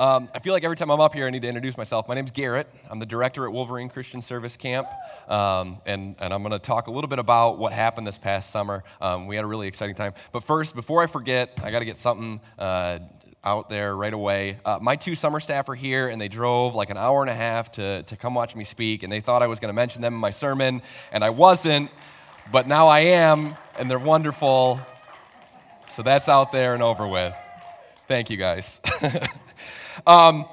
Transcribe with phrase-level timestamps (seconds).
[0.00, 2.08] Um, I feel like every time I'm up here, I need to introduce myself.
[2.08, 2.66] My name's Garrett.
[2.90, 4.88] I'm the director at Wolverine Christian Service Camp,
[5.28, 8.48] um, and, and I'm going to talk a little bit about what happened this past
[8.48, 8.82] summer.
[9.02, 10.14] Um, we had a really exciting time.
[10.32, 12.40] But first, before I forget, I got to get something.
[12.58, 13.00] Uh,
[13.42, 14.58] out there right away.
[14.66, 17.34] Uh, my two summer staff are here, and they drove like an hour and a
[17.34, 20.02] half to, to come watch me speak, and they thought I was going to mention
[20.02, 21.90] them in my sermon, and I wasn't,
[22.52, 24.78] but now I am, and they're wonderful.
[25.94, 27.34] So that's out there and over with.
[28.08, 28.78] Thank you guys.
[30.06, 30.46] um,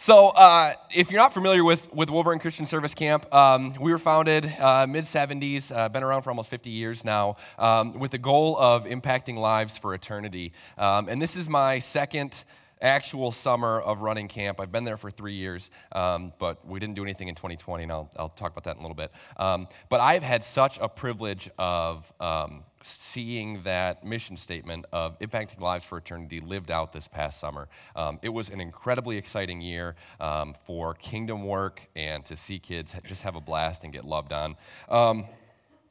[0.00, 3.98] so, uh, if you're not familiar with, with Wolverine Christian Service Camp, um, we were
[3.98, 8.18] founded uh, mid 70s, uh, been around for almost 50 years now, um, with the
[8.18, 10.52] goal of impacting lives for eternity.
[10.78, 12.44] Um, and this is my second
[12.80, 14.60] actual summer of running camp.
[14.60, 17.92] I've been there for three years, um, but we didn't do anything in 2020, and
[17.92, 19.10] I'll, I'll talk about that in a little bit.
[19.36, 25.60] Um, but I've had such a privilege of um, seeing that mission statement of impacting
[25.60, 27.68] lives for eternity lived out this past summer.
[27.96, 32.94] Um, it was an incredibly exciting year um, for kingdom work and to see kids
[33.04, 34.56] just have a blast and get loved on.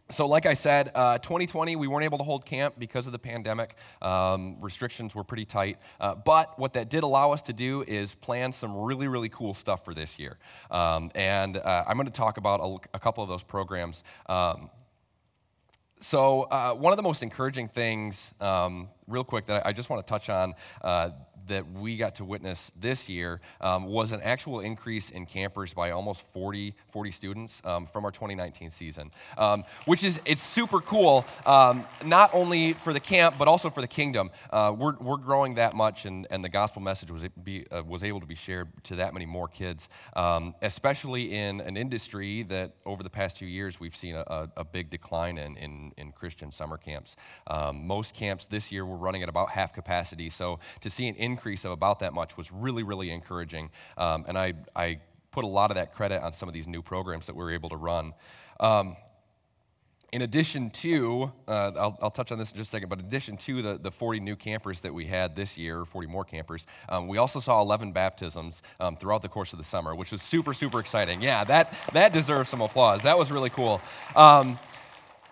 [0.09, 3.19] So, like I said, uh, 2020, we weren't able to hold camp because of the
[3.19, 3.75] pandemic.
[4.01, 5.79] Um, restrictions were pretty tight.
[5.99, 9.53] Uh, but what that did allow us to do is plan some really, really cool
[9.53, 10.37] stuff for this year.
[10.71, 14.05] Um, and uh, I'm going to talk about a, a, couple of those programs.
[14.27, 14.69] Um,
[15.99, 20.05] so, uh, one of the most encouraging things, um, real quick, that I just want
[20.05, 21.09] to touch on uh,
[21.47, 25.91] that we got to witness this year um, was an actual increase in campers by
[25.91, 31.25] almost 40, 40 students um, from our 2019 season, um, which is it's super cool,
[31.45, 34.29] um, not only for the camp, but also for the kingdom.
[34.49, 38.03] Uh, we're, we're growing that much, and, and the gospel message was, be, uh, was
[38.03, 42.73] able to be shared to that many more kids, um, especially in an industry that
[42.85, 46.51] over the past few years we've seen a, a big decline in, in, in Christian
[46.51, 47.15] summer camps.
[47.47, 51.15] Um, most camps this year were running at about half capacity, so to see an
[51.15, 53.69] increase of about that much was really, really encouraging.
[53.97, 54.99] Um, and I, I
[55.31, 57.51] put a lot of that credit on some of these new programs that we were
[57.51, 58.13] able to run.
[58.59, 58.95] Um,
[60.13, 63.05] in addition to, uh, I'll, I'll, touch on this in just a second, but in
[63.05, 66.65] addition to the, the 40 new campers that we had this year, 40 more campers,
[66.87, 70.21] um, we also saw 11 baptisms um, throughout the course of the summer, which was
[70.21, 71.21] super, super exciting.
[71.21, 73.03] Yeah, that, that deserves some applause.
[73.03, 73.81] That was really cool.
[74.15, 74.57] Um,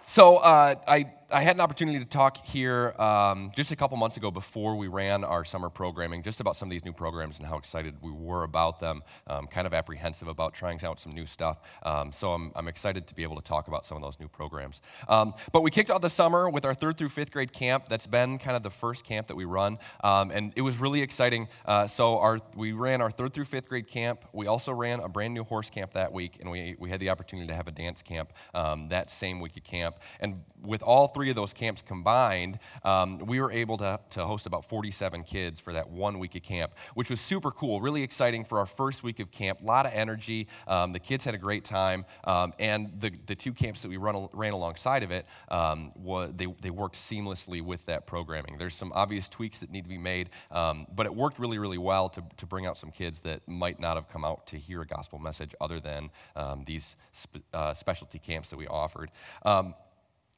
[0.05, 4.15] so uh, I I had an opportunity to talk here um, just a couple months
[4.15, 7.45] ago before we ran our summer programming, just about some of these new programs and
[7.45, 11.25] how excited we were about them, um, kind of apprehensive about trying out some new
[11.25, 11.59] stuff.
[11.83, 14.29] Um, so I'm, I'm, excited to be able to talk about some of those new
[14.29, 14.81] programs.
[15.09, 17.89] Um, but we kicked off the summer with our third through fifth grade camp.
[17.89, 21.01] That's been kind of the first camp that we run, um, and it was really
[21.01, 21.49] exciting.
[21.65, 24.23] Uh, so our, we ran our third through fifth grade camp.
[24.31, 27.09] We also ran a brand new horse camp that week, and we, we had the
[27.09, 29.97] opportunity to have a dance camp um, that same week of camp.
[30.21, 34.45] And with all three of those camps combined, um, we were able to, to host
[34.45, 38.45] about 47 kids for that one week of camp, which was super cool, really exciting
[38.45, 39.61] for our first week of camp.
[39.61, 40.47] A lot of energy.
[40.67, 42.05] Um, the kids had a great time.
[42.23, 46.31] Um, and the, the two camps that we run, ran alongside of it, um, was,
[46.35, 48.57] they, they worked seamlessly with that programming.
[48.57, 51.77] There's some obvious tweaks that need to be made, um, but it worked really, really
[51.77, 54.81] well to, to bring out some kids that might not have come out to hear
[54.81, 59.11] a gospel message other than um, these spe- uh, specialty camps that we offered.
[59.43, 59.73] Um,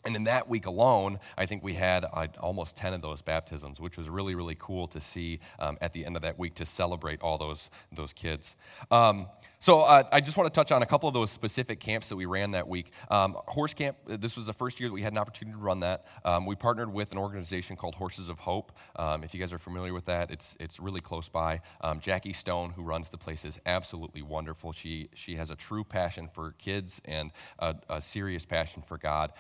[0.07, 3.81] and in that week alone, I think we had uh, almost 10 of those baptisms,
[3.81, 6.65] which was really, really cool to see um, at the end of that week to
[6.65, 8.55] celebrate all those, those kids.
[8.89, 9.27] Um,
[9.59, 12.15] so uh, I just want to touch on a couple of those specific camps that
[12.15, 12.91] we ran that week.
[13.09, 15.79] Um, Horse Camp, this was the first year that we had an opportunity to run
[15.79, 16.05] that.
[16.23, 18.71] Um, we partnered with an organization called Horses of Hope.
[18.97, 21.61] Um, if you guys are familiar with that, it's, it's really close by.
[21.81, 24.73] Um, Jackie Stone, who runs the place, is absolutely wonderful.
[24.73, 29.33] She, she has a true passion for kids and a, a serious passion for God.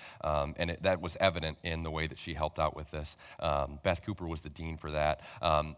[0.57, 3.17] Um, and it, that was evident in the way that she helped out with this.
[3.39, 5.21] Um, Beth Cooper was the dean for that.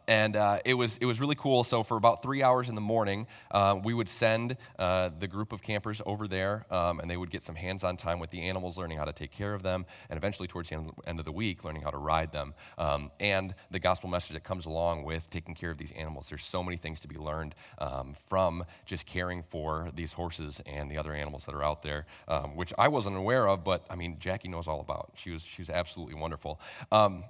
[0.08, 1.64] and uh, it, was, it was really cool.
[1.64, 5.52] So for about three hours in the morning, uh, we would send uh, the group
[5.52, 8.42] of campers over there, um, and they would get some hands on time with the
[8.42, 11.32] animals, learning how to take care of them, and eventually, towards the end of the
[11.32, 12.54] week, learning how to ride them.
[12.78, 16.30] Um, and the gospel message that comes along with taking care of these animals.
[16.30, 20.90] There's so many things to be learned um, from just caring for these horses and
[20.90, 23.96] the other animals that are out there, um, which I wasn't aware of, but I
[23.96, 25.14] mean, Jackie all about.
[25.16, 26.60] She was, she was absolutely wonderful.
[26.92, 27.24] Um,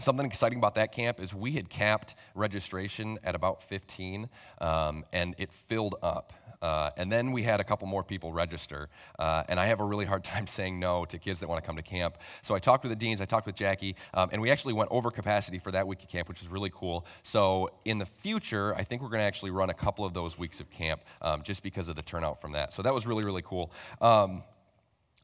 [0.00, 4.26] Something exciting about that camp is we had capped registration at about 15,
[4.58, 6.32] um, and it filled up.
[6.62, 8.88] Uh, and then we had a couple more people register.
[9.18, 11.66] Uh, and I have a really hard time saying no to kids that want to
[11.66, 12.16] come to camp.
[12.40, 14.88] So I talked with the deans, I talked with Jackie, um, and we actually went
[14.90, 17.04] over capacity for that week of camp, which was really cool.
[17.22, 20.38] So in the future, I think we're going to actually run a couple of those
[20.38, 22.72] weeks of camp um, just because of the turnout from that.
[22.72, 23.72] So that was really, really cool.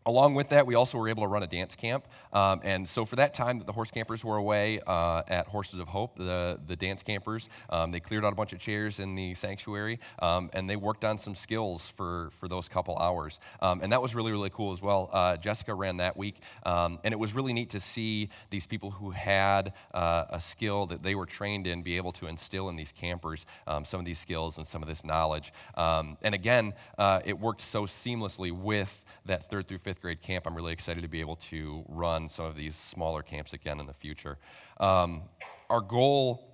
[0.06, 2.06] Along with that, we also were able to run a dance camp.
[2.32, 5.80] Um, and so, for that time that the horse campers were away uh, at Horses
[5.80, 9.14] of Hope, the, the dance campers, um, they cleared out a bunch of chairs in
[9.14, 13.40] the sanctuary um, and they worked on some skills for, for those couple hours.
[13.60, 15.10] Um, and that was really, really cool as well.
[15.12, 18.90] Uh, Jessica ran that week, um, and it was really neat to see these people
[18.90, 22.76] who had uh, a skill that they were trained in be able to instill in
[22.76, 25.52] these campers um, some of these skills and some of this knowledge.
[25.76, 30.54] and again, uh, it worked so seamlessly with that third through fifth grade camp, I'm
[30.54, 33.94] really excited to be able to run some of these smaller camps again in the
[33.94, 34.38] future.
[34.78, 35.22] Um,
[35.70, 36.48] our goal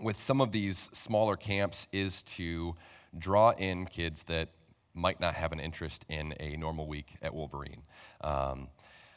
[0.00, 2.74] with some of these smaller camps is to
[3.18, 4.48] draw in kids that
[4.94, 7.82] might not have an interest in a normal week at Wolverine.
[8.22, 8.68] Um,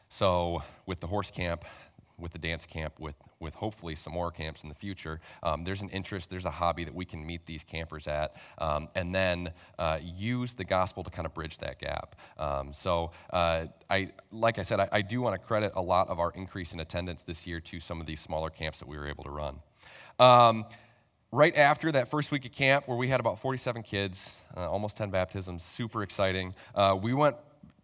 [0.09, 1.65] so, with the horse camp,
[2.19, 5.19] with the dance camp, with, with hopefully some more camps in the future.
[5.41, 8.89] Um, there's an interest, there's a hobby that we can meet these campers at, um,
[8.95, 12.15] and then uh, use the gospel to kind of bridge that gap.
[12.37, 16.07] Um, so, uh, I, like I said, I, I do want to credit a lot
[16.09, 18.97] of our increase in attendance this year to some of these smaller camps that we
[18.97, 19.59] were able to run.
[20.19, 20.65] Um,
[21.31, 24.97] right after that first week of camp, where we had about 47 kids, uh, almost
[24.97, 27.35] 10 baptisms, super exciting, uh, we went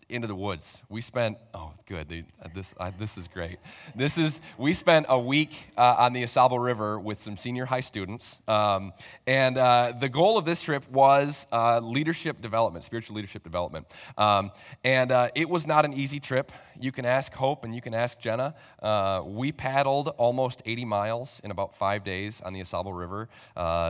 [0.09, 0.81] into the woods.
[0.89, 2.25] We spent, oh, good,
[2.55, 3.59] this, uh, this is great.
[3.95, 7.79] This is, we spent a week uh, on the AuSable River with some senior high
[7.79, 8.39] students.
[8.47, 8.93] Um,
[9.27, 13.87] and uh, the goal of this trip was uh, leadership development, spiritual leadership development.
[14.17, 14.51] Um,
[14.83, 16.51] and uh, it was not an easy trip.
[16.79, 18.55] You can ask Hope and you can ask Jenna.
[18.81, 23.29] Uh, we paddled almost 80 miles in about five days on the AuSable River.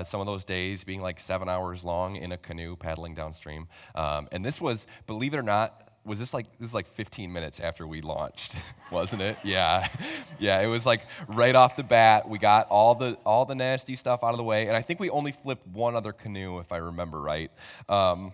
[0.06, 3.68] some of those days being like seven hours long in a canoe paddling downstream.
[3.96, 7.32] Um, and this was, believe it or not, was this like this is like 15
[7.32, 8.56] minutes after we launched
[8.92, 9.38] wasn't it?
[9.44, 9.88] Yeah.
[10.42, 13.98] Yeah it was like right off the bat we got all the all the nasty
[13.98, 16.72] stuff out of the way and i think we only flipped one other canoe if
[16.72, 17.52] i remember right.
[17.90, 18.32] Um,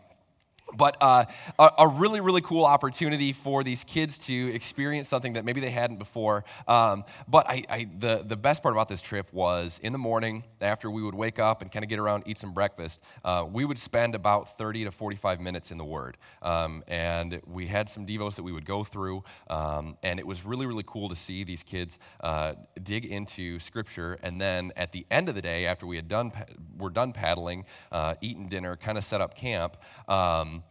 [0.75, 1.25] but uh,
[1.59, 5.69] a, a, really, really cool opportunity for these kids to experience something that maybe they
[5.69, 6.43] hadn't before.
[6.67, 10.43] Um, but I, I, the, the best part about this trip was in the morning,
[10.61, 13.65] after we would wake up and kind of get around, eat some breakfast, uh, we
[13.65, 16.17] would spend about 30 to 45 minutes in the Word.
[16.41, 19.23] Um, and we had some Devos that we would go through.
[19.49, 24.17] Um, and it was really, really cool to see these kids uh, dig into Scripture.
[24.23, 26.31] And then at the end of the day, after we had done,
[26.77, 29.77] were done paddling, uh, eaten dinner, kind of set up camp,
[30.07, 30.63] um,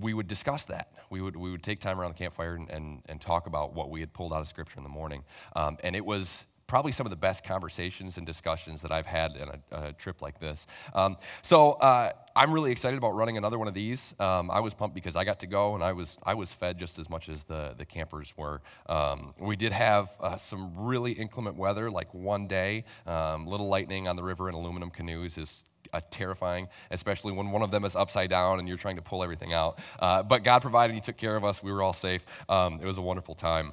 [0.00, 0.92] we would discuss that.
[1.10, 3.90] We would, we would take time around the campfire and, and, and talk about what
[3.90, 5.24] we had pulled out of Scripture in the morning.
[5.54, 9.36] Um, and it was probably some of the best conversations and discussions that I've had
[9.36, 10.66] in a, a trip like this.
[10.94, 14.14] Um, so uh, I'm really excited about running another one of these.
[14.18, 16.78] Um, I was pumped because I got to go and I was I was fed
[16.78, 18.62] just as much as the the campers were.
[18.88, 24.08] Um, we did have uh, some really inclement weather, like one day, um, little lightning
[24.08, 27.96] on the river in aluminum canoes is uh, terrifying, especially when one of them is
[27.96, 29.78] upside down and you're trying to pull everything out.
[29.98, 31.62] Uh, but God provided, He took care of us.
[31.62, 32.24] We were all safe.
[32.48, 33.72] Um, it was a wonderful time.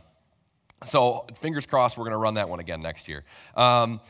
[0.85, 3.23] So, fingers crossed, we're going to run that one again next year.
[3.55, 4.01] Um,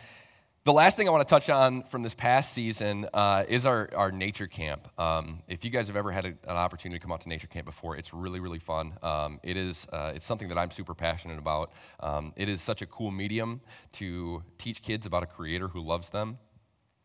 [0.66, 3.90] the last thing I want to touch on from this past season uh, is our,
[3.94, 4.88] our nature camp.
[4.98, 7.48] Um, if you guys have ever had a, an opportunity to come out to nature
[7.48, 8.94] camp before, it's really, really fun.
[9.04, 11.74] Um, it is, uh, it's something that I'm super passionate about.
[12.00, 13.60] Um, it is such a cool medium
[13.94, 16.38] to teach kids about a creator who loves them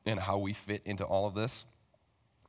[0.08, 1.66] and how we fit into all of this.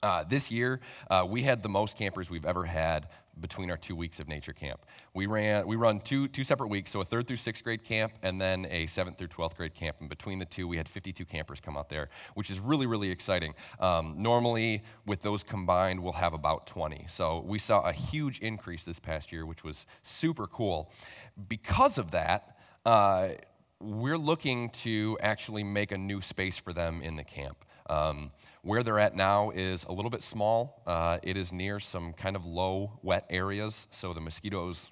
[0.01, 0.79] Uh, this year,
[1.09, 3.09] uh, we had the most campers we've ever had
[3.41, 4.85] between our two weeks of nature camp.
[5.13, 8.13] We ran, we run two, two separate weeks, so a third through sixth grade camp
[8.21, 9.97] and then a seventh through 12th grade camp.
[9.99, 13.09] And between the two, we had 52 campers come out there, which is really, really
[13.11, 13.53] exciting.
[13.81, 17.05] Um, normally, with those combined, we'll have about 20.
[17.07, 20.91] So we saw a huge increase this past year, which was super cool.
[21.49, 23.29] Because of that, uh,
[23.81, 27.63] we're looking to actually make a new space for them in the camp.
[27.89, 28.31] Um,
[28.61, 30.81] where they're at now is a little bit small.
[30.85, 34.91] Uh, it is near some kind of low, wet areas, so the mosquitoes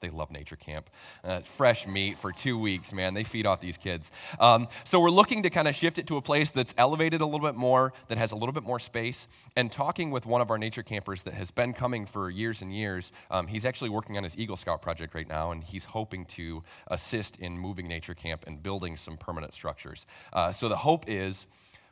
[0.00, 0.90] they love nature camp.
[1.24, 3.14] Uh, fresh meat for two weeks, man.
[3.14, 4.12] They feed off these kids.
[4.38, 7.26] Um, so we're looking to kind of shift it to a place that's elevated a
[7.26, 9.28] little bit more, that has a little bit more space.
[9.56, 12.74] And talking with one of our nature campers that has been coming for years and
[12.74, 16.24] years, um, he's actually working on his Eagle Scout project right now, and he's hoping
[16.26, 20.06] to assist in moving nature camp and building some permanent structures.
[20.32, 21.46] Uh, so the hope is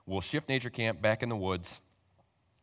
[0.07, 1.81] we'll shift nature camp back in the woods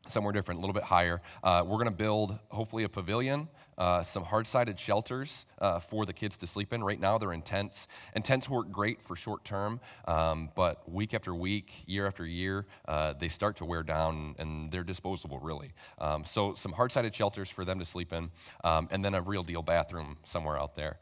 [0.07, 1.21] somewhere different, a little bit higher.
[1.43, 6.05] Uh, we're going to build, hopefully, a pavilion, uh, some hard sided shelters uh, for
[6.05, 6.83] the kids to sleep in.
[6.83, 7.87] Right now, they're in tents.
[8.13, 12.65] And tents work great for short term, um, but week after week, year after year,
[12.87, 15.71] uh, they start to wear down and they're disposable, really.
[15.99, 18.29] Um, so, some hard sided shelters for them to sleep in,
[18.63, 20.99] um, and then a real deal bathroom somewhere out there.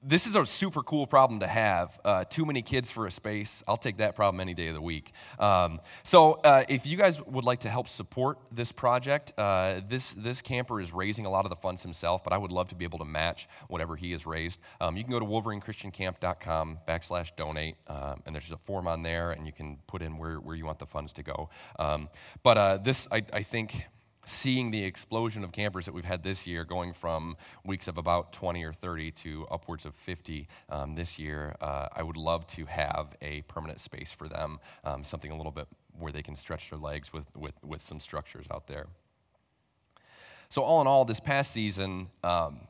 [0.00, 1.98] This is a super cool problem to have.
[2.04, 3.64] Uh, too many kids for a space.
[3.66, 5.10] I'll take that problem any day of the week.
[5.40, 10.14] Um, so, uh, if you guys would like to help support this project, uh, this
[10.14, 12.76] this camper is raising a lot of the funds himself, but I would love to
[12.76, 14.60] be able to match whatever he has raised.
[14.80, 19.32] Um, you can go to WolverineChristianCamp.com backslash donate, um, and there's a form on there,
[19.32, 21.50] and you can put in where, where you want the funds to go.
[21.76, 22.08] Um,
[22.44, 23.88] but uh, this, I, I think
[24.28, 28.32] seeing the explosion of campers that we've had this year, going from weeks of about
[28.32, 32.66] 20 or 30 to upwards of 50 um, this year, uh, I would love to
[32.66, 35.66] have a permanent space for them, um, something a little bit
[35.98, 38.86] where they can stretch their legs with, with, with some structures out there.
[40.50, 42.60] So, all in all, this past season, um,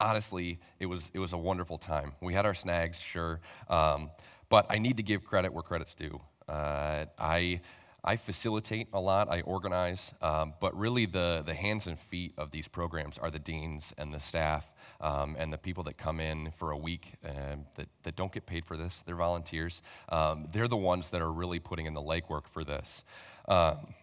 [0.00, 2.12] honestly, it was, it was a wonderful time.
[2.20, 4.10] We had our snags, sure, um,
[4.48, 6.20] but I need to give credit where credit's due.
[6.48, 7.60] Uh, I
[8.04, 12.50] I facilitate a lot, I organize, um, but really the, the hands and feet of
[12.50, 16.50] these programs are the deans and the staff um, and the people that come in
[16.50, 19.04] for a week uh, that, that don't get paid for this.
[19.06, 19.82] They're volunteers.
[20.08, 23.04] Um, they're the ones that are really putting in the legwork for this.
[23.46, 23.94] Um,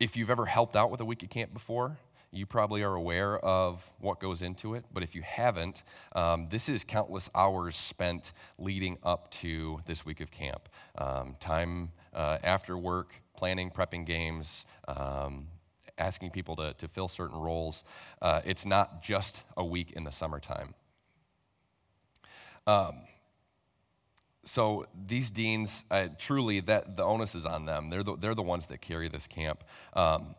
[0.00, 1.96] if you've ever helped out with a week of camp before,
[2.34, 5.84] you probably are aware of what goes into it, but if you haven't,
[6.16, 10.68] um, this is countless hours spent leading up to this week of camp.
[10.98, 15.48] Um, time uh, after work, planning, prepping games, um,
[15.98, 17.84] asking people to, to fill certain roles.
[18.20, 20.74] Uh, it's not just a week in the summertime.
[22.66, 23.02] Um,
[24.44, 27.90] so these deans, uh, truly, that the onus is on them.
[27.90, 29.64] They're the, they're the ones that carry this camp.
[29.94, 30.34] Um,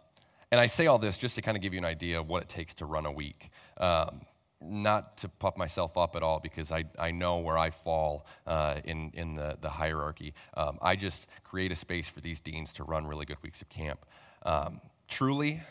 [0.52, 2.44] and I say all this just to kind of give you an idea of what
[2.44, 3.50] it takes to run a week.
[3.78, 4.22] Um,
[4.70, 8.82] not to puff myself up at all because I, I know where I fall uh,
[8.84, 10.34] in, in the, the hierarchy.
[10.56, 13.70] Um, I just create a space for these deans to run really good weeks of
[13.70, 14.06] camp.
[14.44, 15.62] Um, truly,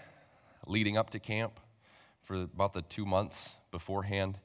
[0.67, 1.61] leading up to camp,
[2.23, 4.39] for about the two months beforehand,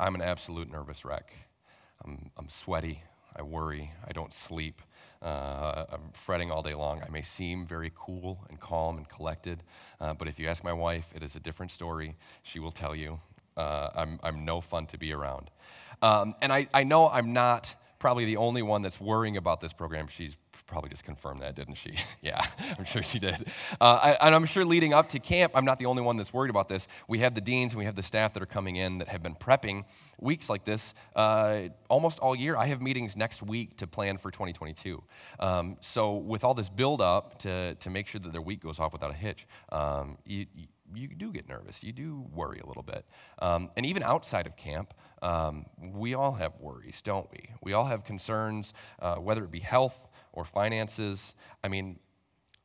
[0.00, 1.32] I'm an absolute nervous wreck.
[2.04, 3.02] I'm, I'm sweaty,
[3.36, 4.80] I worry, I don't sleep.
[5.20, 7.02] Uh, I'm fretting all day long.
[7.04, 9.62] I may seem very cool and calm and collected,
[10.00, 12.14] uh, but if you ask my wife, it is a different story.
[12.42, 13.18] She will tell you
[13.58, 15.50] uh, I'm, I'm no fun to be around.
[16.00, 19.72] Um, and I, I know I'm not probably the only one that's worrying about this
[19.72, 20.06] program.
[20.08, 20.36] She's
[20.68, 21.94] probably just confirmed that, didn't she?
[22.22, 22.46] yeah,
[22.78, 23.46] I'm sure she did.
[23.80, 26.32] Uh, I, and I'm sure leading up to camp, I'm not the only one that's
[26.32, 26.86] worried about this.
[27.08, 29.22] We have the deans and we have the staff that are coming in that have
[29.22, 29.84] been prepping
[30.20, 32.56] weeks like this uh, almost all year.
[32.56, 35.02] I have meetings next week to plan for 2022.
[35.40, 38.78] Um, so, with all this build up to, to make sure that their week goes
[38.78, 40.46] off without a hitch, um, you,
[40.94, 41.82] you do get nervous.
[41.82, 43.04] You do worry a little bit.
[43.40, 47.50] Um, and even outside of camp, um, we all have worries, don't we?
[47.62, 51.34] We all have concerns, uh, whether it be health or finances.
[51.62, 51.98] I mean,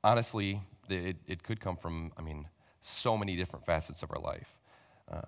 [0.03, 2.47] honestly, it, it could come from, I mean,
[2.81, 4.57] so many different facets of our life.
[5.09, 5.21] Um,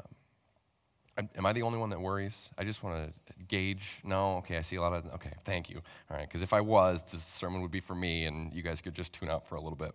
[1.35, 2.49] am I the only one that worries?
[2.57, 4.01] I just want to gauge.
[4.03, 5.05] No, okay, I see a lot of.
[5.13, 5.81] Okay, thank you.
[6.09, 8.81] All right, because if I was, this sermon would be for me, and you guys
[8.81, 9.93] could just tune out for a little bit.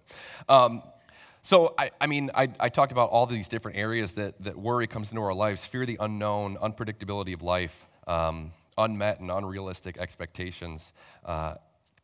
[1.43, 4.87] So, I, I mean, I, I, talked about all these different areas that, that worry
[4.87, 10.93] comes into our lives fear the unknown, unpredictability of life, um, unmet and unrealistic expectations,
[11.25, 11.55] uh,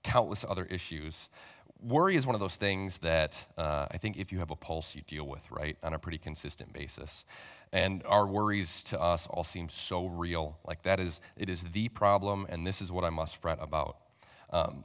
[0.02, 1.28] countless other issues.
[1.83, 4.97] Worry is one of those things that uh, I think if you have a pulse,
[4.97, 7.26] you deal with, right, on a pretty consistent basis.
[7.75, 10.57] And our worries to us all seem so real.
[10.66, 13.99] Like that is, it is the problem, and this is what I must fret about.
[14.49, 14.85] Um,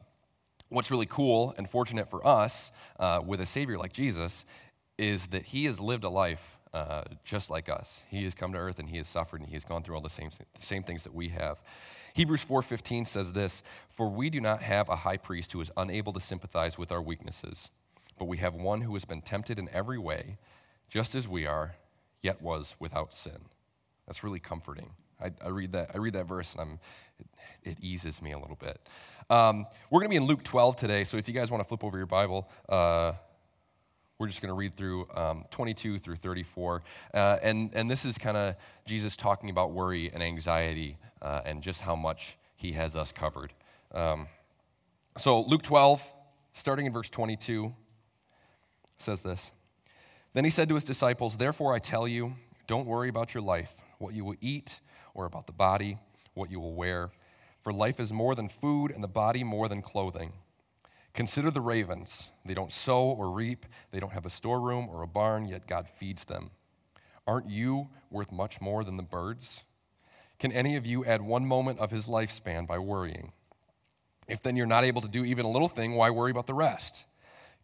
[0.72, 4.46] what's really cool and fortunate for us uh, with a Savior like Jesus
[4.98, 8.04] is that He has lived a life uh, just like us.
[8.10, 10.02] He has come to earth and He has suffered and He has gone through all
[10.02, 11.62] the same, the same things that we have.
[12.14, 16.14] Hebrews 4:15 says this, "For we do not have a high priest who is unable
[16.14, 17.70] to sympathize with our weaknesses,
[18.18, 20.38] but we have one who has been tempted in every way,
[20.90, 21.76] just as we are,
[22.22, 23.50] yet was without sin."
[24.08, 24.92] That's really comforting.
[25.22, 26.80] I, I read that I read that verse and I'm
[27.64, 28.80] it eases me a little bit.
[29.30, 31.68] Um, we're going to be in Luke 12 today, so if you guys want to
[31.68, 33.14] flip over your Bible, uh,
[34.22, 36.84] we're just going to read through um, 22 through 34.
[37.14, 41.64] Uh, and, and this is kind of Jesus talking about worry and anxiety uh, and
[41.64, 43.54] just how much he has us covered.
[43.94, 44.28] Um,
[45.18, 46.06] so, Luke 12,
[46.54, 47.74] starting in verse 22,
[48.98, 49.52] says this
[50.34, 52.36] Then he said to his disciples, Therefore I tell you,
[52.68, 54.82] don't worry about your life, what you will eat,
[55.14, 55.98] or about the body,
[56.34, 57.12] what you will wear.
[57.62, 60.34] For life is more than food, and the body more than clothing.
[61.14, 62.30] Consider the ravens.
[62.46, 65.88] They don't sow or reap, they don't have a storeroom or a barn, yet God
[65.88, 66.52] feeds them.
[67.28, 69.64] Aren't you worth much more than the birds?
[70.40, 73.32] Can any of you add one moment of his lifespan by worrying?
[74.28, 76.54] If then you're not able to do even a little thing, why worry about the
[76.54, 77.06] rest?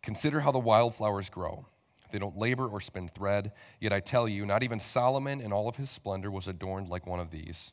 [0.01, 1.65] Consider how the wildflowers grow.
[2.11, 5.67] They don't labor or spin thread, yet I tell you, not even Solomon in all
[5.67, 7.71] of his splendor was adorned like one of these.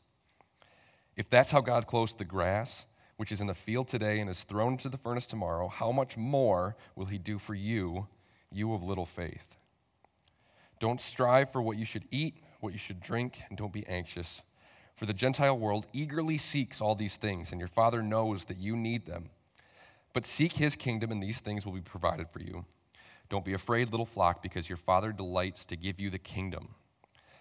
[1.15, 2.85] If that's how God clothes the grass,
[3.17, 6.17] which is in the field today and is thrown into the furnace tomorrow, how much
[6.17, 8.07] more will he do for you,
[8.51, 9.55] you of little faith?
[10.79, 14.43] Don't strive for what you should eat, what you should drink, and don't be anxious.
[14.95, 18.75] For the Gentile world eagerly seeks all these things, and your Father knows that you
[18.75, 19.29] need them.
[20.13, 22.65] But seek his kingdom, and these things will be provided for you.
[23.29, 26.75] Don't be afraid, little flock, because your Father delights to give you the kingdom.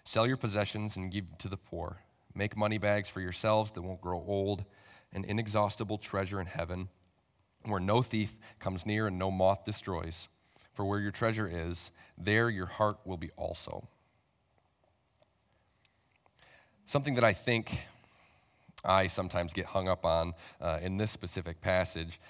[0.05, 1.99] Sell your possessions and give to the poor.
[2.35, 4.65] Make money bags for yourselves that won't grow old,
[5.13, 6.89] an inexhaustible treasure in heaven,
[7.65, 10.29] where no thief comes near and no moth destroys.
[10.73, 13.87] For where your treasure is, there your heart will be also.
[16.85, 17.79] Something that I think
[18.85, 22.21] I sometimes get hung up on uh, in this specific passage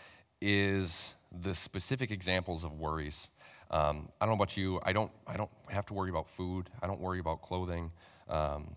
[0.40, 3.28] is the specific examples of worries.
[3.70, 4.78] Um, I don't know about you.
[4.84, 5.11] I don't.
[5.26, 6.70] I don't have to worry about food.
[6.82, 7.90] I don't worry about clothing.
[8.28, 8.76] Um,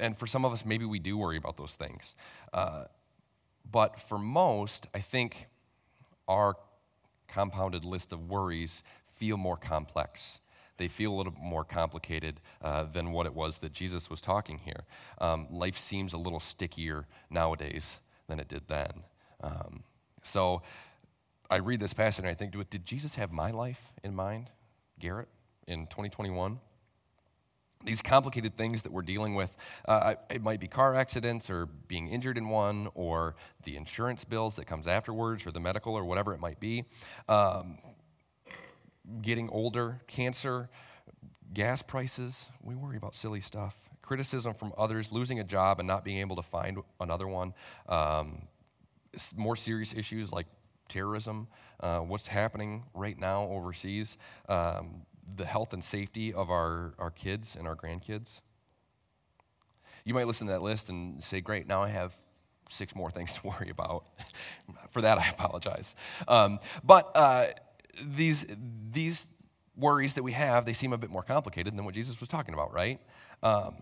[0.00, 2.16] and for some of us, maybe we do worry about those things.
[2.52, 2.84] Uh,
[3.70, 5.46] but for most, I think
[6.26, 6.56] our
[7.28, 8.82] compounded list of worries
[9.14, 10.40] feel more complex.
[10.78, 14.58] They feel a little more complicated uh, than what it was that Jesus was talking
[14.58, 14.84] here.
[15.18, 19.04] Um, life seems a little stickier nowadays than it did then.
[19.42, 19.84] Um,
[20.22, 20.62] so
[21.50, 24.50] I read this passage and I think, did Jesus have my life in mind,
[24.98, 25.28] Garrett,
[25.66, 26.60] in 2021?
[27.84, 29.56] These complicated things that we're dealing with.
[29.86, 33.34] Uh, it might be car accidents or being injured in one or
[33.64, 36.84] the insurance bills that comes afterwards or the medical or whatever it might be.
[37.28, 37.78] Um,
[39.22, 40.68] getting older, cancer,
[41.52, 43.76] gas prices, we worry about silly stuff.
[44.02, 47.54] Criticism from others, losing a job and not being able to find another one.
[47.88, 48.42] Um,
[49.36, 50.46] more serious issues like
[50.88, 51.48] terrorism,
[51.80, 54.18] uh, what's happening right now overseas.
[54.48, 55.02] Um,
[55.36, 58.40] the health and safety of our, our kids and our grandkids.
[60.04, 62.16] You might listen to that list and say, Great, now I have
[62.68, 64.04] six more things to worry about.
[64.90, 65.94] For that, I apologize.
[66.28, 67.46] Um, but uh,
[68.02, 68.46] these,
[68.90, 69.28] these
[69.76, 72.54] worries that we have, they seem a bit more complicated than what Jesus was talking
[72.54, 73.00] about, right?
[73.42, 73.76] Um,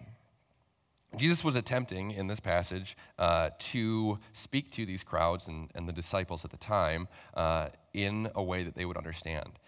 [1.17, 5.93] Jesus was attempting in this passage uh, to speak to these crowds and, and the
[5.93, 9.59] disciples at the time uh, in a way that they would understand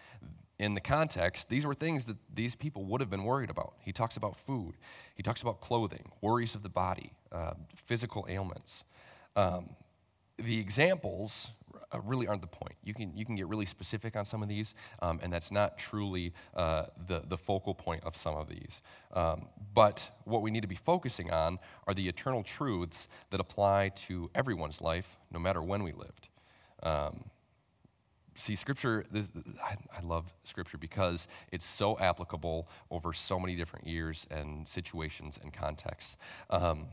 [0.61, 3.73] in the context, these were things that these people would have been worried about.
[3.79, 4.75] He talks about food,
[5.15, 8.83] he talks about clothing, worries of the body, uh, physical ailments.
[9.35, 9.71] Um,
[10.37, 11.51] the examples
[11.91, 12.75] uh, really aren't the point.
[12.83, 15.79] You can, you can get really specific on some of these, um, and that's not
[15.79, 18.83] truly uh, the, the focal point of some of these.
[19.13, 23.89] Um, but what we need to be focusing on are the eternal truths that apply
[24.07, 26.29] to everyone's life, no matter when we lived.
[26.83, 27.25] Um,
[28.35, 29.31] see scripture this,
[29.63, 35.39] I, I, love scripture because it's so applicable over so many different years and situations
[35.41, 36.17] and contexts.
[36.49, 36.87] Um,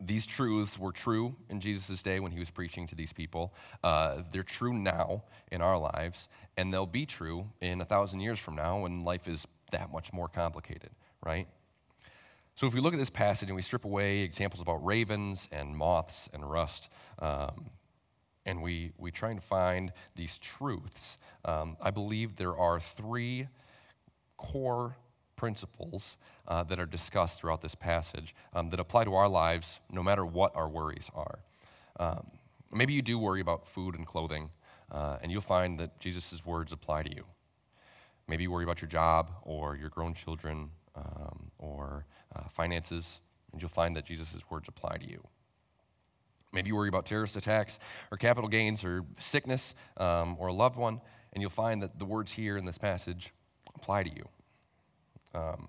[0.00, 3.54] these truths were true in jesus' day when he was preaching to these people.
[3.82, 8.38] Uh, they're true now in our lives and they'll be true in a thousand years
[8.38, 10.90] from now when life is that much more complicated
[11.26, 11.48] right?
[12.54, 15.76] So if we look at this passage and we strip away examples about ravens and
[15.76, 17.70] moths and rust um,
[18.46, 23.48] and we, we try and find these truths, um, I believe there are three
[24.38, 24.96] core
[25.34, 26.16] principles
[26.48, 30.24] uh, that are discussed throughout this passage um, that apply to our lives no matter
[30.24, 31.40] what our worries are.
[31.98, 32.30] Um,
[32.72, 34.50] maybe you do worry about food and clothing,
[34.90, 37.24] uh, and you'll find that Jesus' words apply to you.
[38.28, 43.20] Maybe you worry about your job or your grown children um, or uh, finances,
[43.52, 45.22] and you'll find that Jesus' words apply to you.
[46.56, 47.78] Maybe you worry about terrorist attacks
[48.10, 51.02] or capital gains or sickness um, or a loved one,
[51.34, 53.34] and you'll find that the words here in this passage
[53.74, 54.24] apply to you.
[55.34, 55.68] Um,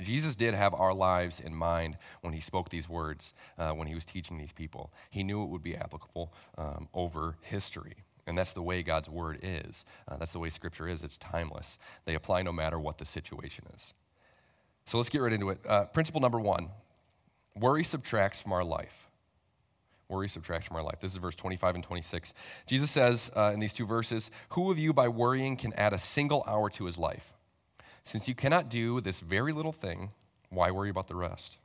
[0.00, 3.96] Jesus did have our lives in mind when he spoke these words, uh, when he
[3.96, 4.92] was teaching these people.
[5.10, 8.04] He knew it would be applicable um, over history.
[8.28, 9.84] And that's the way God's word is.
[10.06, 11.02] Uh, that's the way Scripture is.
[11.02, 11.78] It's timeless.
[12.04, 13.92] They apply no matter what the situation is.
[14.86, 15.58] So let's get right into it.
[15.66, 16.68] Uh, principle number one
[17.56, 19.07] worry subtracts from our life.
[20.08, 21.00] Worry subtracts from our life.
[21.00, 22.32] This is verse 25 and 26.
[22.66, 25.98] Jesus says uh, in these two verses, Who of you by worrying can add a
[25.98, 27.34] single hour to his life?
[28.02, 30.12] Since you cannot do this very little thing,
[30.48, 31.58] why worry about the rest?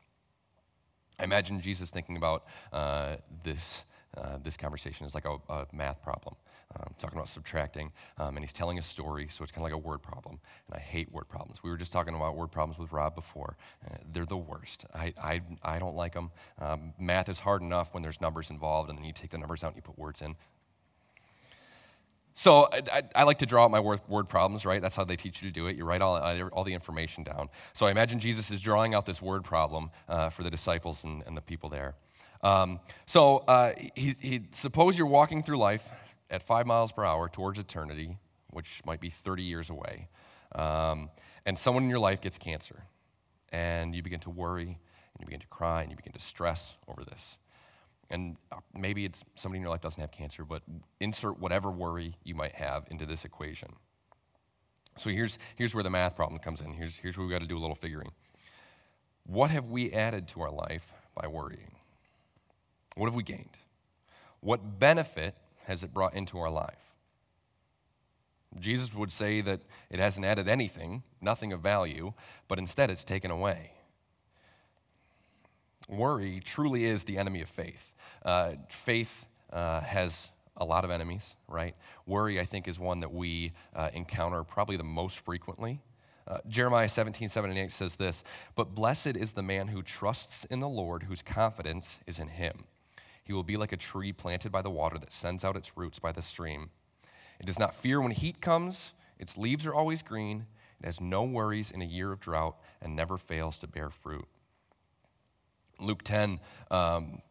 [1.18, 3.86] I imagine Jesus thinking about uh, this,
[4.18, 6.36] uh, this conversation as like a, a math problem
[6.80, 9.74] um, talking about subtracting, um, and he's telling a story, so it's kind of like
[9.74, 10.40] a word problem.
[10.68, 11.62] And I hate word problems.
[11.64, 13.58] We were just talking about word problems with Rob before.
[13.86, 14.86] Uh, they're the worst.
[14.94, 16.32] I, I, I don't like them.
[16.60, 19.64] Um, math is hard enough when there's numbers involved, and then you take the numbers
[19.64, 20.36] out and you put words in.
[22.34, 24.82] So I, I, I, like to draw out my word, word, problems, right?
[24.82, 25.76] That's how they teach you to do it.
[25.76, 26.18] You write all,
[26.52, 27.50] all the information down.
[27.74, 31.24] So I imagine Jesus is drawing out this word problem uh, for the disciples and,
[31.28, 31.94] and the people there.
[32.42, 35.88] Um, so uh, he, he, suppose you're walking through life
[36.34, 38.18] at five miles per hour towards eternity,
[38.50, 40.10] which might be 30 years away,
[40.56, 41.10] um,
[41.46, 42.84] and someone in your life gets cancer,
[43.52, 46.76] and you begin to worry, and you begin to cry, and you begin to stress
[46.88, 47.38] over this.
[48.10, 50.64] And uh, maybe it's somebody in your life doesn't have cancer, but
[51.00, 53.70] insert whatever worry you might have into this equation.
[54.98, 56.74] So here's, here's where the math problem comes in.
[56.74, 58.12] Here's, here's where we've got to do a little figuring.
[59.26, 61.76] What have we added to our life by worrying?
[62.96, 63.58] What have we gained?
[64.42, 66.78] What benefit has it brought into our life?
[68.60, 72.14] Jesus would say that it hasn't added anything, nothing of value,
[72.48, 73.72] but instead it's taken away.
[75.90, 77.94] Worry truly is the enemy of faith.
[78.24, 81.76] Uh, faith uh, has a lot of enemies, right?
[82.06, 85.82] Worry, I think, is one that we uh, encounter probably the most frequently.
[86.26, 88.24] Uh, Jeremiah 17, 7 and 8 says this
[88.56, 92.66] But blessed is the man who trusts in the Lord, whose confidence is in him.
[93.24, 96.00] He will be like a tree planted by the water that sends out its roots
[96.00, 96.70] by the stream.
[97.40, 100.46] It does not fear when heat comes, its leaves are always green.
[100.82, 104.28] It has no worries in a year of drought and never fails to bear fruit.
[105.80, 107.22] Luke 10, um,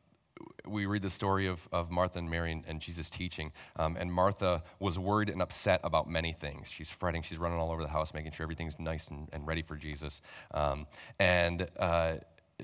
[0.66, 3.52] we read the story of, of Martha and Mary and, and Jesus teaching.
[3.76, 6.70] Um, and Martha was worried and upset about many things.
[6.70, 9.62] She's fretting, she's running all over the house, making sure everything's nice and, and ready
[9.62, 10.22] for Jesus.
[10.52, 10.86] Um,
[11.18, 12.14] and uh,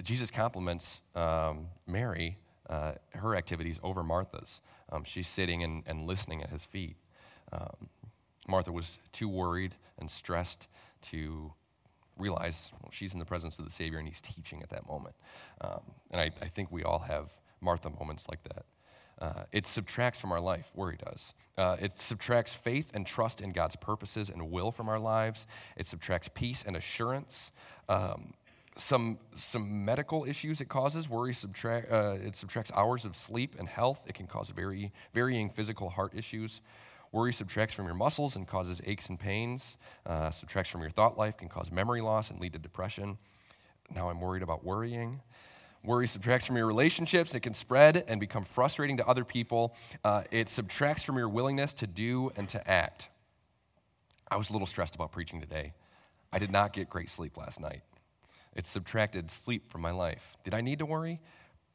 [0.02, 2.38] Jesus compliments um, Mary,
[2.68, 4.61] uh, her activities over Martha's.
[4.90, 6.96] Um, she's sitting and, and listening at his feet.
[7.52, 7.88] Um,
[8.46, 10.68] Martha was too worried and stressed
[11.02, 11.52] to
[12.18, 15.14] realize well, she's in the presence of the Savior and he's teaching at that moment.
[15.61, 18.64] Um, and I, I think we all have Martha moments like that.
[19.20, 21.35] Uh, it subtracts from our life, worry does.
[21.57, 25.46] Uh, it subtracts faith and trust in God's purposes and will from our lives.
[25.76, 27.50] It subtracts peace and assurance.
[27.88, 28.35] Um,
[28.78, 31.08] some, some medical issues it causes.
[31.08, 34.00] Worry subtract, uh, it subtracts hours of sleep and health.
[34.06, 36.60] It can cause very, varying physical heart issues.
[37.10, 39.78] Worry subtracts from your muscles and causes aches and pains.
[40.06, 43.18] Uh, subtracts from your thought life can cause memory loss and lead to depression.
[43.94, 45.22] Now I'm worried about worrying.
[45.84, 47.34] Worry subtracts from your relationships.
[47.34, 49.74] It can spread and become frustrating to other people.
[50.04, 53.08] Uh, it subtracts from your willingness to do and to act.
[54.30, 55.72] I was a little stressed about preaching today.
[56.32, 57.82] I did not get great sleep last night.
[58.58, 60.36] It subtracted sleep from my life.
[60.42, 61.20] Did I need to worry?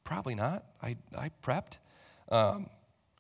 [0.04, 0.66] Probably not.
[0.82, 1.78] I, I prepped.
[2.30, 2.70] Um,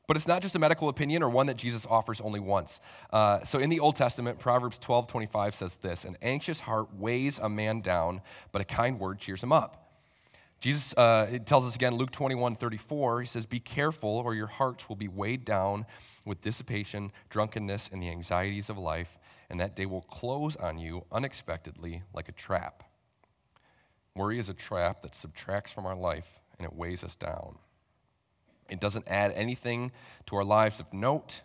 [0.06, 2.82] but it's not just a medical opinion or one that Jesus offers only once.
[3.10, 7.40] Uh, so in the Old Testament, Proverbs 12 25 says this An anxious heart weighs
[7.40, 8.22] a man down,
[8.52, 9.94] but a kind word cheers him up.
[10.60, 14.90] Jesus uh, tells us again, Luke 21 34, he says, Be careful, or your hearts
[14.90, 15.86] will be weighed down
[16.26, 19.18] with dissipation, drunkenness, and the anxieties of life,
[19.50, 22.84] and that day will close on you unexpectedly like a trap.
[24.16, 27.58] Worry is a trap that subtracts from our life and it weighs us down.
[28.70, 29.92] It doesn't add anything
[30.28, 31.42] to our lives of note.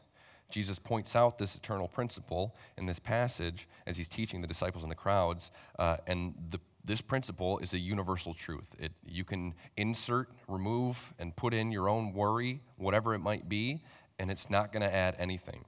[0.50, 4.90] Jesus points out this eternal principle in this passage as he's teaching the disciples and
[4.90, 8.74] the crowds, uh, and the this principle is a universal truth.
[8.78, 13.83] It, you can insert, remove, and put in your own worry, whatever it might be,
[14.18, 15.66] and it's not going to add anything.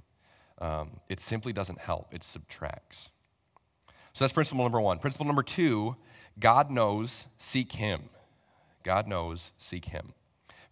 [0.60, 3.10] Um, it simply doesn't help, it subtracts.
[4.14, 4.98] So that's principle number one.
[4.98, 5.94] Principle number two
[6.40, 8.08] God knows, seek Him.
[8.82, 10.14] God knows, seek Him.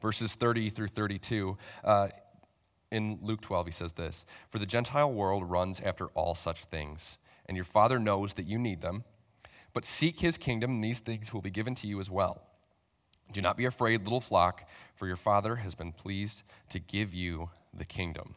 [0.01, 1.57] Verses 30 through 32.
[1.85, 2.09] Uh,
[2.91, 7.19] in Luke 12, he says this For the Gentile world runs after all such things,
[7.47, 9.05] and your Father knows that you need them.
[9.75, 12.43] But seek his kingdom, and these things will be given to you as well.
[13.33, 17.51] Do not be afraid, little flock, for your Father has been pleased to give you
[17.75, 18.37] the kingdom.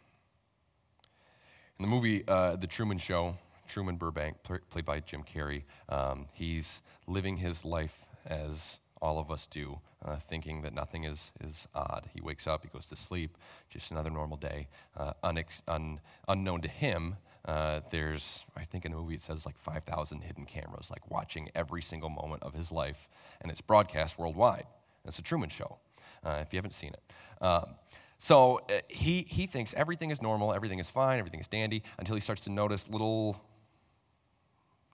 [1.80, 3.38] In the movie uh, The Truman Show,
[3.72, 9.48] Truman Burbank, played by Jim Carrey, um, he's living his life as all of us
[9.48, 12.10] do, uh, thinking that nothing is, is odd.
[12.14, 13.38] He wakes up, he goes to sleep,
[13.70, 14.68] just another normal day.
[14.98, 19.46] Uh, unex- un- unknown to him, uh, there's, I think in the movie it says
[19.46, 23.08] like 5,000 hidden cameras, like watching every single moment of his life,
[23.40, 24.66] and it's broadcast worldwide.
[25.06, 25.78] It's a Truman Show,
[26.26, 27.44] uh, if you haven't seen it.
[27.44, 27.76] Um,
[28.18, 32.16] so uh, he, he thinks everything is normal, everything is fine, everything is dandy, until
[32.16, 33.42] he starts to notice little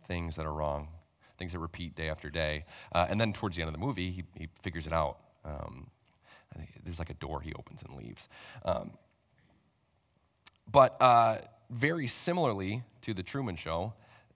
[0.07, 0.87] things that are wrong,
[1.37, 2.65] things that repeat day after day.
[2.93, 5.17] Uh, and then towards the end of the movie, he, he figures it out.
[5.45, 5.87] Um,
[6.83, 8.29] there's like a door he opens and leaves.
[8.65, 8.91] Um,
[10.71, 11.37] but uh,
[11.69, 13.93] very similarly to The Truman Show,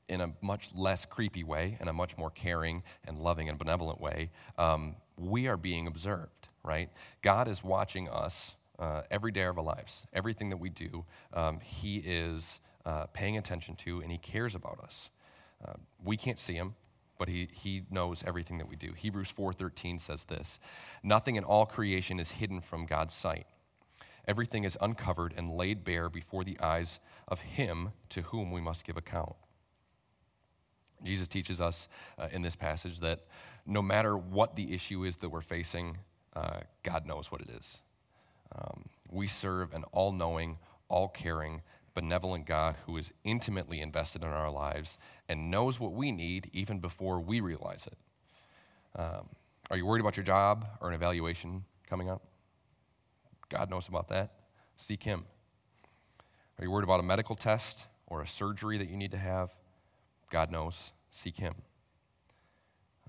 [0.08, 4.02] in a much less creepy way, in a much more caring and loving and benevolent
[4.02, 6.90] way, um, we are being observed, right?
[7.22, 10.06] God is watching us uh, every day of our lives.
[10.12, 14.80] Everything that we do, um, He is uh, paying attention to and He cares about
[14.84, 15.10] us.
[15.63, 16.76] Uh, we can't see Him,
[17.17, 18.93] but he, he knows everything that we do.
[18.93, 20.60] Hebrews 4:13 says this,
[21.04, 23.45] "Nothing in all creation is hidden from God's sight.
[24.28, 28.86] Everything is uncovered and laid bare before the eyes of him to whom we must
[28.86, 29.36] give account."
[31.04, 33.21] Jesus teaches us uh, in this passage that
[33.65, 35.97] no matter what the issue is that we're facing,
[36.36, 37.82] uh, God knows what it is.
[38.56, 40.58] Um, we serve an all knowing,
[40.89, 41.62] all caring,
[41.94, 46.80] benevolent God who is intimately invested in our lives and knows what we need even
[46.80, 47.98] before we realize it.
[49.00, 49.30] Um,
[49.70, 52.22] are you worried about your job or an evaluation coming up?
[53.50, 54.32] God knows about that.
[54.78, 55.26] Seek Him.
[56.58, 59.56] Are you worried about a medical test or a surgery that you need to have?
[60.30, 60.92] God knows.
[61.10, 61.56] Seek Him.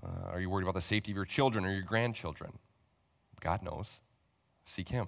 [0.03, 2.51] Uh, are you worried about the safety of your children or your grandchildren?
[3.39, 3.99] God knows.
[4.65, 5.07] Seek Him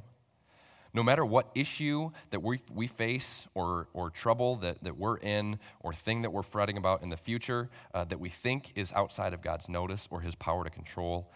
[0.96, 5.60] no matter what issue that we, we face or, or trouble that, that we're in
[5.82, 9.34] or thing that we're fretting about in the future uh, that we think is outside
[9.34, 11.30] of God's notice or his power to control,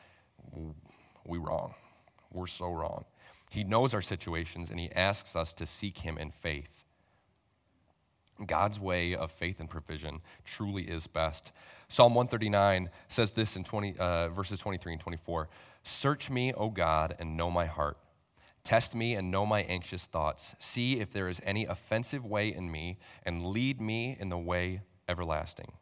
[1.25, 1.73] we wrong.
[2.31, 3.03] We're so wrong.
[3.49, 6.85] He knows our situations and he asks us to seek him in faith.
[8.45, 11.51] God's way of faith and provision truly is best.
[11.89, 15.49] Psalm 139 says this in 20, uh, verses 23 and 24
[15.83, 17.97] Search me, O God, and know my heart
[18.63, 20.55] Test me and know my anxious thoughts.
[20.59, 24.81] See if there is any offensive way in me, and lead me in the way
[25.07, 25.73] everlasting.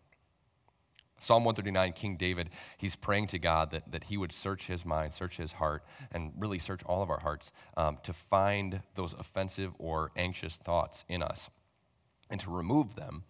[1.19, 5.13] Psalm 139, King David, he's praying to God that, that he would search his mind,
[5.13, 9.73] search his heart, and really search all of our hearts um, to find those offensive
[9.79, 11.49] or anxious thoughts in us
[12.29, 13.23] and to remove them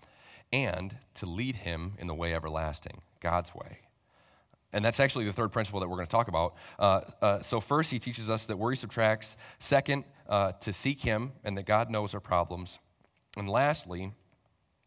[0.52, 3.80] and to lead him in the way everlasting, God's way.
[4.78, 6.54] And that's actually the third principle that we're going to talk about.
[6.78, 9.36] Uh, uh, so, first, he teaches us that worry subtracts.
[9.58, 12.78] Second, uh, to seek him and that God knows our problems.
[13.36, 14.12] And lastly,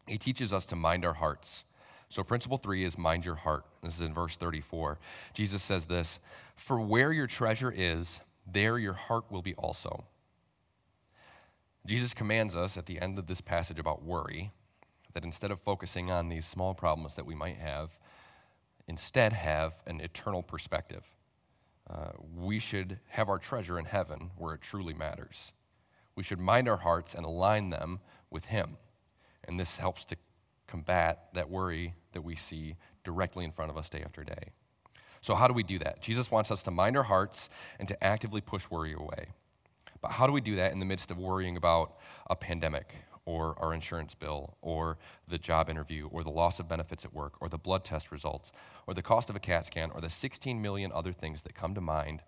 [0.07, 1.65] he teaches us to mind our hearts.
[2.07, 3.65] So, principle three is mind your heart.
[3.83, 4.97] This is in verse 34.
[5.33, 6.21] Jesus says this
[6.55, 10.05] For where your treasure is, there your heart will be also.
[11.85, 14.51] Jesus commands us at the end of this passage about worry
[15.13, 17.99] that instead of focusing on these small problems that we might have,
[18.87, 21.05] instead have an eternal perspective.
[21.89, 25.51] Uh, we should have our treasure in heaven where it truly matters.
[26.15, 28.77] We should mind our hearts and align them with Him.
[29.43, 30.15] And this helps to
[30.67, 34.51] combat that worry that we see directly in front of us day after day.
[35.21, 36.01] So, how do we do that?
[36.01, 39.27] Jesus wants us to mind our hearts and to actively push worry away.
[40.01, 41.97] But how do we do that in the midst of worrying about
[42.29, 47.05] a pandemic or our insurance bill or the job interview or the loss of benefits
[47.05, 48.51] at work or the blood test results
[48.87, 51.75] or the cost of a CAT scan or the 16 million other things that come
[51.75, 52.21] to mind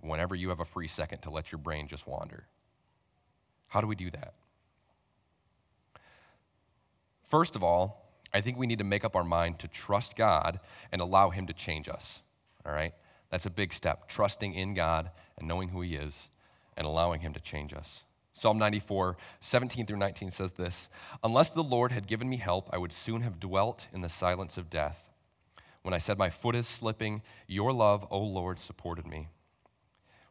[0.00, 2.46] whenever you have a free second to let your brain just wander.
[3.68, 4.34] How do we do that?
[7.28, 10.60] First of all, I think we need to make up our mind to trust God
[10.92, 12.20] and allow Him to change us.
[12.64, 12.94] All right?
[13.30, 16.28] That's a big step, trusting in God and knowing who He is
[16.76, 18.04] and allowing Him to change us.
[18.38, 20.88] Psalm 94, 17 through 19 says this
[21.24, 24.56] Unless the Lord had given me help, I would soon have dwelt in the silence
[24.56, 25.10] of death.
[25.82, 29.26] When I said, My foot is slipping, your love, O Lord, supported me.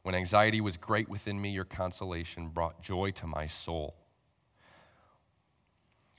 [0.03, 3.93] When anxiety was great within me, your consolation brought joy to my soul.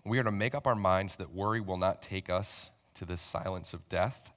[0.04, 3.22] We are to make up our minds that worry will not take us to this
[3.22, 4.30] silence of death,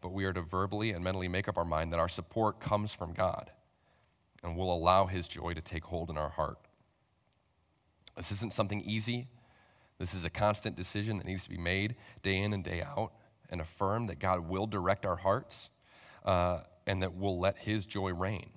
[0.00, 2.92] but we are to verbally and mentally make up our mind that our support comes
[2.92, 3.52] from God
[4.42, 6.58] and will allow His joy to take hold in our heart.
[8.18, 9.28] This isn't something easy.
[9.98, 13.12] This is a constant decision that needs to be made day in and day out
[13.48, 15.70] and affirm that God will direct our hearts
[16.24, 18.50] uh, and that we'll let His joy reign.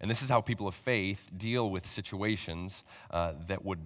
[0.00, 3.78] And this is how people of faith deal with situations uh, that would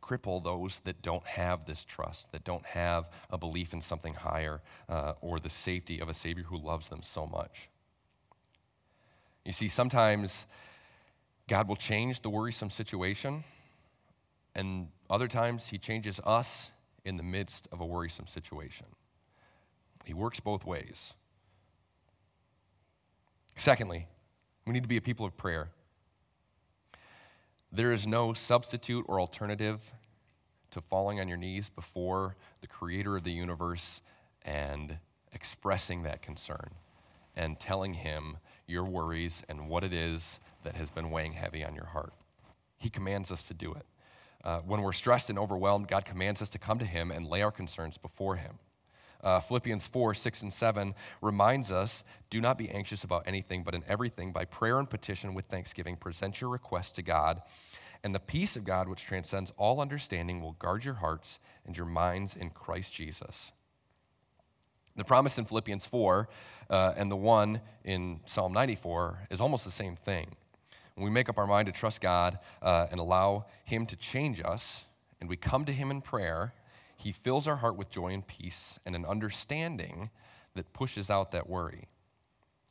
[0.00, 4.60] cripple those that don't have this trust, that don't have a belief in something higher
[4.88, 7.68] uh, or the safety of a Savior who loves them so much.
[9.44, 10.46] You see, sometimes
[11.48, 13.42] God will change the worrisome situation
[14.56, 16.72] and other times, He changes us
[17.04, 18.86] in the midst of a worrisome situation.
[20.04, 21.14] He works both ways.
[23.54, 24.08] Secondly,
[24.66, 25.68] we need to be a people of prayer.
[27.70, 29.92] There is no substitute or alternative
[30.70, 34.00] to falling on your knees before the creator of the universe
[34.42, 34.98] and
[35.32, 36.70] expressing that concern
[37.36, 41.74] and telling him your worries and what it is that has been weighing heavy on
[41.74, 42.14] your heart.
[42.78, 43.84] He commands us to do it.
[44.46, 47.42] Uh, when we're stressed and overwhelmed, God commands us to come to Him and lay
[47.42, 48.60] our concerns before Him.
[49.20, 53.74] Uh, Philippians 4, 6, and 7 reminds us do not be anxious about anything, but
[53.74, 57.42] in everything, by prayer and petition with thanksgiving, present your requests to God.
[58.04, 61.86] And the peace of God, which transcends all understanding, will guard your hearts and your
[61.86, 63.50] minds in Christ Jesus.
[64.94, 66.28] The promise in Philippians 4
[66.70, 70.36] uh, and the one in Psalm 94 is almost the same thing.
[70.96, 74.40] When we make up our mind to trust God uh, and allow Him to change
[74.42, 74.84] us,
[75.20, 76.54] and we come to Him in prayer,
[76.96, 80.10] He fills our heart with joy and peace and an understanding
[80.54, 81.88] that pushes out that worry.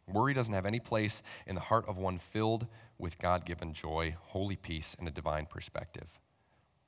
[0.08, 4.16] Worry doesn't have any place in the heart of one filled with God given joy,
[4.20, 6.08] holy peace, and a divine perspective.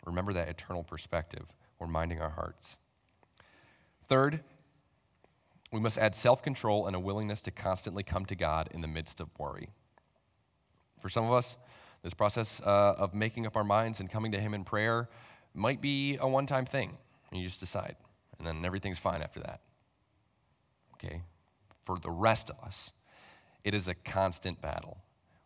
[0.06, 1.46] Remember that eternal perspective.
[1.80, 2.78] We're minding our hearts.
[4.08, 4.40] Third,
[5.72, 8.88] we must add self control and a willingness to constantly come to God in the
[8.88, 9.70] midst of worry.
[11.00, 11.58] For some of us,
[12.04, 15.10] this process uh, of making up our minds and coming to Him in prayer
[15.54, 16.98] might be a one time thing.
[17.32, 17.96] And you just decide,
[18.38, 19.62] and then everything's fine after that.
[20.94, 21.22] Okay?
[21.84, 22.92] For the rest of us,
[23.64, 24.98] it is a constant battle.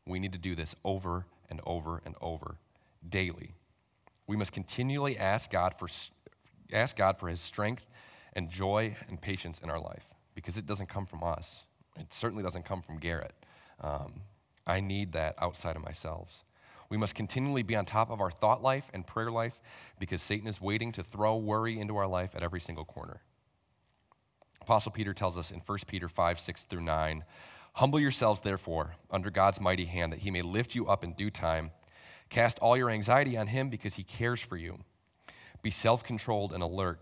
[0.05, 2.57] We need to do this over and over and over
[3.07, 3.55] daily.
[4.27, 5.87] We must continually ask God for,
[6.71, 7.85] ask God for His strength
[8.33, 11.65] and joy and patience in our life because it doesn't come from us.
[11.97, 13.33] It certainly doesn't come from Garrett.
[13.81, 14.21] Um,
[14.71, 16.45] I need that outside of myself.
[16.89, 19.60] We must continually be on top of our thought life and prayer life
[19.99, 23.21] because Satan is waiting to throw worry into our life at every single corner.
[24.62, 27.25] Apostle Peter tells us in 1 Peter 5 6 through 9
[27.73, 31.29] Humble yourselves, therefore, under God's mighty hand, that he may lift you up in due
[31.29, 31.71] time.
[32.29, 34.79] Cast all your anxiety on him because he cares for you.
[35.62, 36.99] Be self controlled and alert.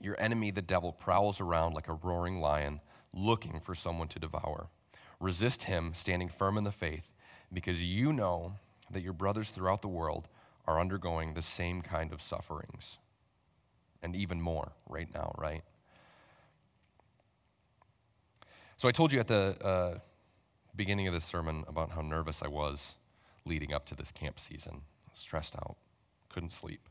[0.00, 2.80] Your enemy, the devil, prowls around like a roaring lion,
[3.14, 4.68] looking for someone to devour.
[5.24, 7.10] Resist him, standing firm in the faith,
[7.50, 8.56] because you know
[8.90, 10.28] that your brothers throughout the world
[10.66, 12.98] are undergoing the same kind of sufferings.
[14.02, 15.62] And even more right now, right?
[18.76, 19.98] So I told you at the uh,
[20.76, 22.96] beginning of this sermon about how nervous I was
[23.46, 24.82] leading up to this camp season.
[25.14, 25.76] Stressed out,
[26.28, 26.86] couldn't sleep.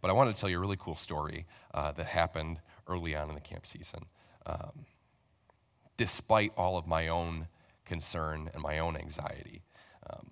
[0.00, 3.28] But I wanted to tell you a really cool story uh, that happened early on
[3.28, 4.04] in the camp season.
[4.46, 4.86] Um,
[5.96, 7.48] despite all of my own
[7.84, 9.62] concern and my own anxiety.
[10.10, 10.30] Um,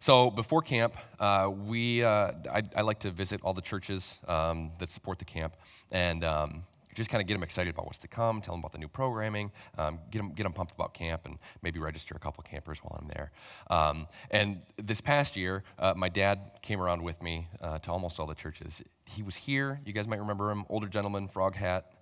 [0.00, 4.70] so before camp, uh, we uh, I, I, like to visit all the churches um,
[4.78, 5.56] that support the camp,
[5.90, 6.64] and um,
[6.98, 8.88] just kind of get them excited about what's to come, tell them about the new
[8.88, 12.78] programming, um, get, them, get them pumped about camp, and maybe register a couple campers
[12.78, 13.30] while I'm there.
[13.70, 18.18] Um, and this past year, uh, my dad came around with me uh, to almost
[18.18, 18.82] all the churches.
[19.06, 19.80] He was here.
[19.84, 21.92] You guys might remember him, older gentleman, frog hat.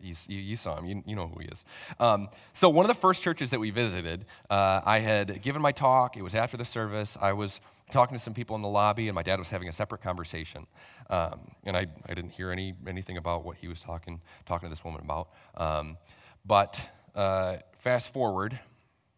[0.00, 1.64] You, you, saw him, you, you, know who he is.
[1.98, 5.72] Um, so, one of the first churches that we visited, uh, I had given my
[5.72, 6.16] talk.
[6.16, 7.18] It was after the service.
[7.20, 9.72] I was talking to some people in the lobby, and my dad was having a
[9.72, 10.66] separate conversation.
[11.10, 14.70] Um, and I, I didn't hear any, anything about what he was talking, talking to
[14.70, 15.30] this woman about.
[15.56, 15.96] Um,
[16.44, 16.80] but
[17.14, 18.58] uh, fast forward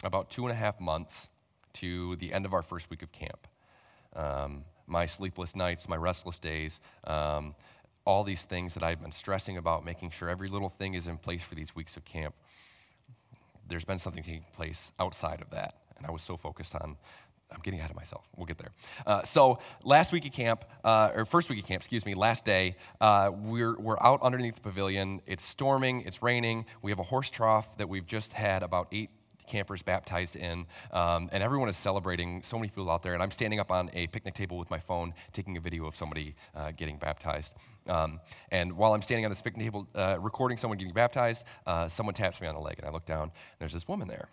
[0.02, 1.28] about two and a half months
[1.74, 3.46] to the end of our first week of camp.
[4.14, 7.54] Um, my sleepless nights, my restless days, um,
[8.04, 11.18] all these things that I've been stressing about, making sure every little thing is in
[11.18, 12.34] place for these weeks of camp.
[13.68, 15.74] There's been something taking place outside of that.
[15.96, 16.96] And I was so focused on
[17.52, 18.28] I'm getting ahead of myself.
[18.36, 18.70] We'll get there.
[19.06, 22.44] Uh, so last week at camp, uh, or first week at camp, excuse me, last
[22.44, 25.20] day, uh, we're, we're out underneath the pavilion.
[25.26, 26.66] It's storming, it's raining.
[26.82, 29.10] We have a horse trough that we've just had about eight
[29.50, 32.42] campers baptized in, um, and everyone is celebrating.
[32.42, 34.78] So many people out there, and I'm standing up on a picnic table with my
[34.78, 37.54] phone, taking a video of somebody uh, getting baptized.
[37.86, 41.88] Um, and while I'm standing on this picnic table uh, recording someone getting baptized, uh,
[41.88, 44.28] someone taps me on the leg, and I look down, and there's this woman there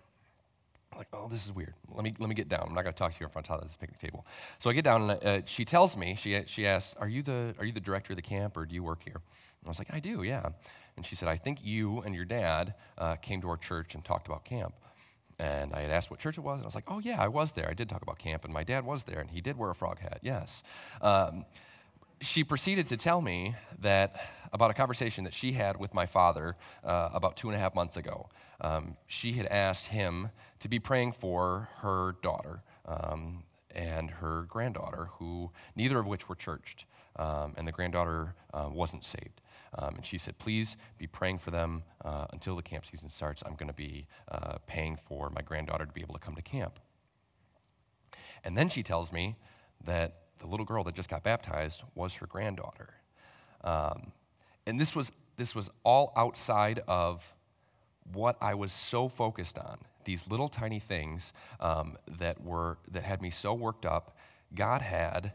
[0.97, 1.73] like, oh, this is weird.
[1.93, 2.65] Let me, let me get down.
[2.67, 4.25] I'm not going to talk to you in front of this picnic table.
[4.57, 7.53] So I get down, and uh, she tells me, she, she asks, are you, the,
[7.59, 9.15] are you the director of the camp, or do you work here?
[9.15, 10.49] And I was like, I do, yeah.
[10.95, 14.03] And she said, I think you and your dad uh, came to our church and
[14.03, 14.73] talked about camp.
[15.39, 17.27] And I had asked what church it was, and I was like, oh, yeah, I
[17.27, 17.67] was there.
[17.69, 19.75] I did talk about camp, and my dad was there, and he did wear a
[19.75, 20.63] frog hat, yes.
[21.01, 21.45] Um,
[22.21, 24.19] she proceeded to tell me that
[24.51, 27.75] about a conversation that she had with my father uh, about two and a half
[27.75, 28.27] months ago
[28.61, 33.43] um, she had asked him to be praying for her daughter um,
[33.75, 36.85] and her granddaughter, who neither of which were churched,
[37.17, 39.41] um, and the granddaughter uh, wasn't saved.
[39.77, 43.43] Um, and she said, Please be praying for them uh, until the camp season starts.
[43.45, 46.41] I'm going to be uh, paying for my granddaughter to be able to come to
[46.41, 46.79] camp.
[48.43, 49.35] And then she tells me
[49.85, 52.93] that the little girl that just got baptized was her granddaughter.
[53.63, 54.11] Um,
[54.65, 57.23] and this was, this was all outside of
[58.13, 63.21] what I was so focused on, these little tiny things um, that, were, that had
[63.21, 64.15] me so worked up,
[64.55, 65.33] God had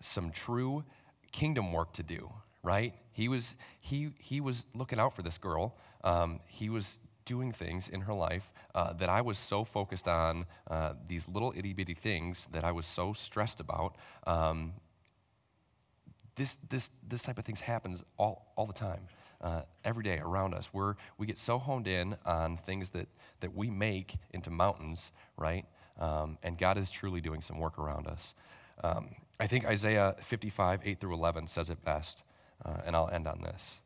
[0.00, 0.84] some true
[1.32, 2.30] kingdom work to do,
[2.66, 2.92] right?
[3.12, 5.76] He was, he, he was looking out for this girl.
[6.04, 10.46] Um, he was doing things in her life uh, that I was so focused on,
[10.70, 13.96] uh, these little itty bitty things that I was so stressed about.
[14.26, 14.74] Um,
[16.36, 19.08] this, this, this type of things happens all, all the time.
[19.40, 20.70] uh, every day around us.
[20.72, 23.08] We're, we get so honed in on things that,
[23.40, 25.66] that we make into mountains, right?
[26.00, 28.34] Um, and God is truly doing some work around us.
[28.84, 29.10] Um,
[29.40, 32.24] I think Isaiah 55, 8 through 11 says it best,
[32.64, 33.80] uh, and I'll end on this.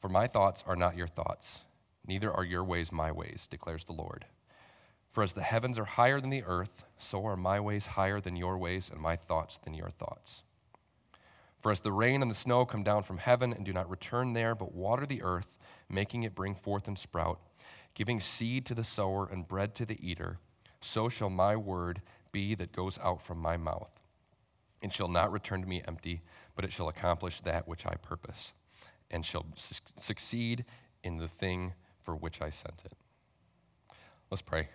[0.00, 1.60] For my thoughts are not your thoughts,
[2.06, 4.26] neither are your ways my ways, declares the Lord.
[5.10, 8.36] For as the heavens are higher than the earth, so are my ways higher than
[8.36, 10.42] your ways, and my thoughts than your thoughts.
[11.60, 14.32] For as the rain and the snow come down from heaven and do not return
[14.32, 15.56] there, but water the earth,
[15.88, 17.40] making it bring forth and sprout,
[17.94, 20.38] giving seed to the sower and bread to the eater,
[20.80, 23.90] so shall my word be that goes out from my mouth.
[24.82, 26.22] and shall not return to me empty,
[26.58, 28.52] but it shall accomplish that which I purpose,
[29.12, 30.64] and shall su- succeed
[31.04, 32.94] in the thing for which I sent it.
[34.28, 34.68] Let's pray.